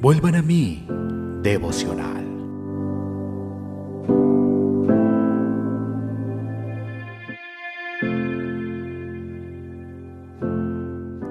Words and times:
Vuelvan 0.00 0.34
a 0.34 0.42
mí, 0.42 0.86
devocional. 1.42 2.26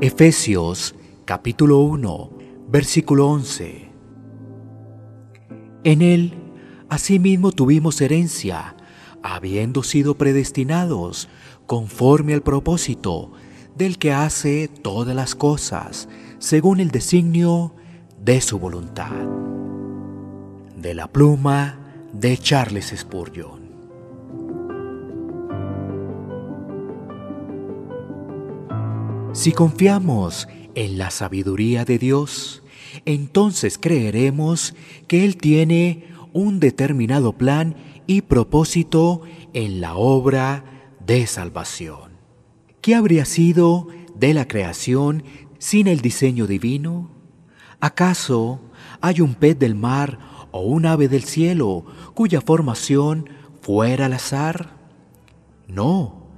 Efesios 0.02 0.96
capítulo 1.26 1.80
1, 1.80 2.32
versículo 2.70 3.28
11. 3.28 3.90
En 5.84 6.02
él, 6.02 6.34
asimismo, 6.90 7.52
tuvimos 7.52 8.00
herencia, 8.02 8.76
habiendo 9.24 9.84
sido 9.84 10.18
predestinados 10.18 11.28
conforme 11.66 12.34
al 12.34 12.42
propósito 12.42 13.32
del 13.76 13.98
que 13.98 14.12
hace 14.12 14.68
todas 14.68 15.16
las 15.16 15.36
cosas, 15.36 16.08
según 16.40 16.80
el 16.80 16.90
designio 16.90 17.76
de 18.18 18.42
su 18.42 18.60
voluntad. 18.60 19.12
De 20.76 20.94
la 20.94 21.12
pluma 21.12 21.80
de 22.14 22.38
Charles 22.38 22.94
Spurgeon. 22.96 23.60
Si 29.34 29.52
confiamos 29.52 30.48
en 30.76 30.98
la 30.98 31.12
sabiduría 31.12 31.86
de 31.86 31.98
Dios, 31.98 32.64
entonces 33.06 33.78
creeremos 33.78 34.76
que 35.08 35.26
Él 35.26 35.38
tiene 35.38 36.06
un 36.34 36.60
determinado 36.60 37.34
plan 37.34 37.76
y 38.08 38.22
propósito 38.22 39.22
en 39.54 39.82
la 39.82 39.96
obra 39.96 40.64
de 41.06 41.28
salvación. 41.28 42.14
¿Qué 42.82 42.96
habría 42.96 43.26
sido 43.26 43.88
de 44.16 44.34
la 44.34 44.48
creación 44.48 45.24
sin 45.60 45.88
el 45.88 46.02
diseño 46.02 46.48
divino? 46.48 47.12
¿Acaso 47.80 48.60
hay 49.02 49.22
un 49.22 49.36
pez 49.36 49.60
del 49.60 49.76
mar 49.76 50.18
o 50.52 50.62
un 50.62 50.86
ave 50.86 51.08
del 51.08 51.24
cielo 51.24 51.86
cuya 52.16 52.42
formación 52.42 53.30
fuera 53.62 54.08
al 54.08 54.14
azar? 54.14 54.74
No, 55.68 56.30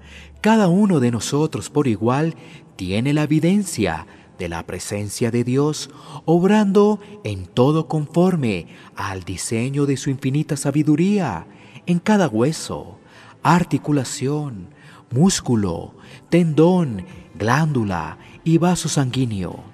cada 0.41 0.67
uno 0.67 0.99
de 0.99 1.11
nosotros 1.11 1.69
por 1.69 1.87
igual 1.87 2.35
tiene 2.75 3.13
la 3.13 3.23
evidencia 3.23 4.07
de 4.37 4.49
la 4.49 4.65
presencia 4.65 5.29
de 5.29 5.43
Dios 5.43 5.91
obrando 6.25 6.99
en 7.23 7.45
todo 7.45 7.87
conforme 7.87 8.67
al 8.95 9.23
diseño 9.23 9.85
de 9.85 9.97
su 9.97 10.09
infinita 10.09 10.57
sabiduría, 10.57 11.45
en 11.85 11.99
cada 11.99 12.27
hueso, 12.27 12.97
articulación, 13.43 14.69
músculo, 15.11 15.93
tendón, 16.29 17.05
glándula 17.35 18.17
y 18.43 18.57
vaso 18.57 18.89
sanguíneo 18.89 19.71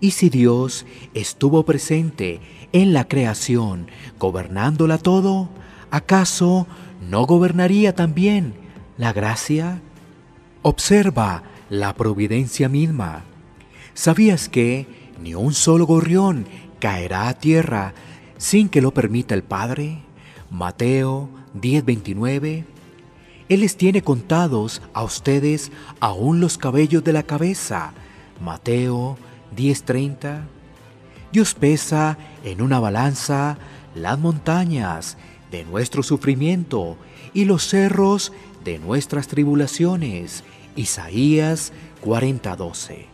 y 0.00 0.12
si 0.12 0.28
Dios 0.28 0.86
estuvo 1.14 1.64
presente 1.64 2.40
en 2.72 2.92
la 2.92 3.08
creación, 3.08 3.88
gobernándola 4.18 4.98
todo, 4.98 5.48
¿acaso 5.90 6.66
no 7.08 7.24
gobernaría 7.26 7.94
también 7.94 8.54
la 8.98 9.12
gracia? 9.12 9.80
Observa 10.62 11.42
la 11.70 11.94
providencia 11.94 12.68
misma. 12.68 13.24
¿Sabías 13.94 14.48
que 14.48 14.86
ni 15.22 15.34
un 15.34 15.54
solo 15.54 15.86
gorrión 15.86 16.46
caerá 16.78 17.28
a 17.28 17.34
tierra 17.34 17.94
sin 18.36 18.68
que 18.68 18.82
lo 18.82 18.92
permita 18.92 19.34
el 19.34 19.42
Padre? 19.42 20.02
Mateo 20.50 21.30
10:29. 21.54 22.64
Él 23.48 23.60
les 23.60 23.76
tiene 23.76 24.02
contados 24.02 24.82
a 24.92 25.04
ustedes 25.04 25.70
aún 26.00 26.40
los 26.40 26.58
cabellos 26.58 27.04
de 27.04 27.12
la 27.12 27.22
cabeza. 27.22 27.92
Mateo 28.40 29.16
10:30. 29.54 30.46
Dios 31.32 31.54
pesa 31.54 32.18
en 32.44 32.60
una 32.60 32.80
balanza 32.80 33.56
las 33.94 34.18
montañas 34.18 35.16
de 35.50 35.64
nuestro 35.64 36.02
sufrimiento 36.02 36.96
y 37.34 37.44
los 37.44 37.68
cerros 37.68 38.32
de 38.64 38.78
nuestras 38.78 39.28
tribulaciones. 39.28 40.42
Isaías 40.74 41.72
40:12. 42.02 43.06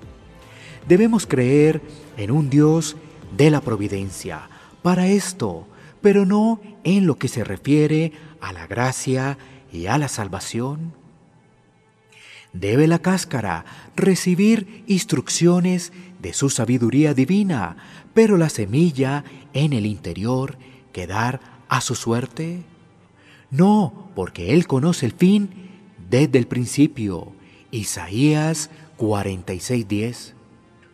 Debemos 0.88 1.26
creer 1.26 1.82
en 2.16 2.30
un 2.30 2.48
Dios 2.48 2.96
de 3.36 3.50
la 3.50 3.60
providencia 3.60 4.48
para 4.82 5.08
esto, 5.08 5.66
pero 6.00 6.24
no 6.24 6.60
en 6.84 7.06
lo 7.06 7.16
que 7.16 7.28
se 7.28 7.44
refiere 7.44 8.12
a 8.40 8.52
la 8.52 8.66
gracia 8.66 9.36
y 9.72 9.86
a 9.86 9.98
la 9.98 10.08
salvación. 10.08 10.94
Debe 12.52 12.86
la 12.86 12.98
cáscara 12.98 13.64
recibir 13.96 14.84
instrucciones 14.86 15.92
de 16.20 16.34
su 16.34 16.50
sabiduría 16.50 17.14
divina, 17.14 17.76
pero 18.14 18.36
la 18.36 18.50
semilla 18.50 19.24
en 19.54 19.72
el 19.72 19.86
interior 19.86 20.58
quedar 20.92 21.40
a 21.68 21.80
su 21.80 21.94
suerte? 21.94 22.62
No, 23.50 24.10
porque 24.14 24.52
Él 24.52 24.66
conoce 24.66 25.06
el 25.06 25.12
fin 25.12 25.50
desde 26.10 26.38
el 26.38 26.46
principio. 26.46 27.32
Isaías 27.70 28.70
46:10. 28.98 30.34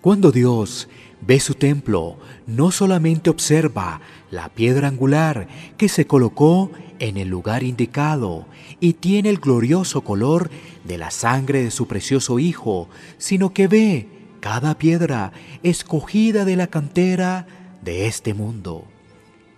Cuando 0.00 0.31
Dios 0.31 0.88
ve 1.20 1.41
su 1.41 1.54
templo, 1.54 2.19
no 2.47 2.70
solamente 2.70 3.31
observa 3.31 4.00
la 4.31 4.48
piedra 4.48 4.86
angular 4.86 5.48
que 5.76 5.88
se 5.88 6.06
colocó 6.06 6.70
en 7.00 7.16
el 7.16 7.28
lugar 7.28 7.64
indicado 7.64 8.47
y 8.78 8.92
tiene 8.94 9.28
el 9.28 9.38
glorioso 9.38 10.03
color 10.03 10.50
de 10.84 10.98
la 10.98 11.10
sangre 11.10 11.64
de 11.64 11.72
su 11.72 11.88
precioso 11.88 12.38
Hijo, 12.38 12.88
sino 13.19 13.53
que 13.53 13.66
ve 13.66 14.08
cada 14.41 14.78
piedra 14.78 15.32
escogida 15.64 16.44
de 16.44 16.54
la 16.54 16.69
cantera 16.69 17.48
de 17.82 18.06
este 18.06 18.34
mundo, 18.34 18.84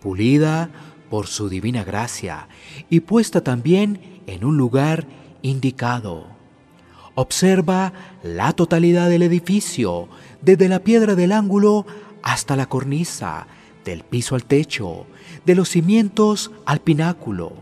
pulida 0.00 0.70
por 1.10 1.26
su 1.26 1.50
divina 1.50 1.84
gracia 1.84 2.48
y 2.88 3.00
puesta 3.00 3.42
también 3.42 4.22
en 4.26 4.44
un 4.44 4.56
lugar 4.56 5.06
indicado. 5.42 6.39
Observa 7.20 7.92
la 8.22 8.54
totalidad 8.54 9.10
del 9.10 9.20
edificio, 9.20 10.08
desde 10.40 10.70
la 10.70 10.78
piedra 10.78 11.14
del 11.14 11.32
ángulo 11.32 11.84
hasta 12.22 12.56
la 12.56 12.64
cornisa, 12.64 13.46
del 13.84 14.04
piso 14.04 14.36
al 14.36 14.44
techo, 14.44 15.04
de 15.44 15.54
los 15.54 15.68
cimientos 15.68 16.50
al 16.64 16.80
pináculo. 16.80 17.52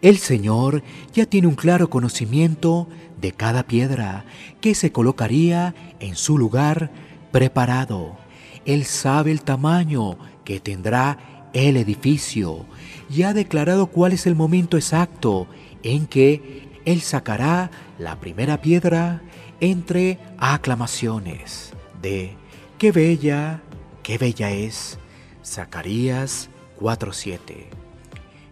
El 0.00 0.16
Señor 0.16 0.84
ya 1.12 1.26
tiene 1.26 1.48
un 1.48 1.56
claro 1.56 1.90
conocimiento 1.90 2.86
de 3.20 3.32
cada 3.32 3.64
piedra 3.64 4.26
que 4.60 4.76
se 4.76 4.92
colocaría 4.92 5.74
en 5.98 6.14
su 6.14 6.38
lugar 6.38 6.92
preparado. 7.32 8.16
Él 8.64 8.84
sabe 8.84 9.32
el 9.32 9.42
tamaño 9.42 10.18
que 10.44 10.60
tendrá 10.60 11.50
el 11.52 11.76
edificio 11.76 12.64
y 13.10 13.24
ha 13.24 13.34
declarado 13.34 13.88
cuál 13.88 14.12
es 14.12 14.24
el 14.28 14.36
momento 14.36 14.76
exacto 14.76 15.48
en 15.82 16.06
que 16.06 16.70
Él 16.84 17.00
sacará 17.00 17.70
la 17.98 18.18
primera 18.18 18.60
piedra 18.60 19.22
entre 19.60 20.18
aclamaciones 20.38 21.72
de 22.00 22.34
qué 22.78 22.90
bella, 22.90 23.62
qué 24.02 24.18
bella 24.18 24.50
es. 24.50 24.98
Zacarías 25.44 26.50
4:7. 26.80 27.68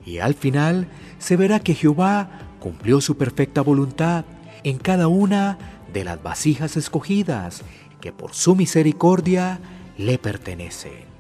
Y 0.07 0.19
al 0.19 0.35
final 0.35 0.89
se 1.19 1.37
verá 1.37 1.61
que 1.61 1.75
Jehová 1.75 2.31
cumplió 2.61 3.01
su 3.01 3.17
perfecta 3.17 3.61
voluntad 3.61 4.25
en 4.63 4.79
cada 4.79 5.09
una 5.09 5.59
de 5.93 6.05
las 6.05 6.23
vasijas 6.23 6.77
escogidas 6.77 7.63
que 8.01 8.13
por 8.13 8.35
su 8.35 8.55
misericordia 8.55 9.61
le 9.99 10.19
pertenecen. 10.19 11.11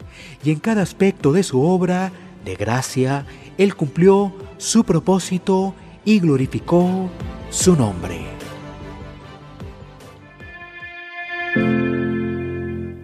Y 0.44 0.50
en 0.50 0.60
cada 0.60 0.82
aspecto 0.82 1.32
de 1.32 1.43
su 1.43 1.62
obra 1.62 2.12
de 2.44 2.54
gracia, 2.54 3.26
Él 3.59 3.75
cumplió 3.75 4.34
su 4.59 4.84
propósito 4.84 5.75
y 6.05 6.21
glorificó 6.21 7.11
su 7.50 7.77
nombre. 7.77 8.21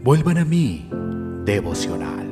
Vuelvan 0.03 0.39
a 0.39 0.45
mí, 0.45 0.89
devocional. 1.45 2.26